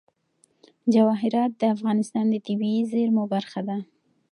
[0.93, 3.77] جواهرات د افغانستان د طبیعي زیرمو برخه ده.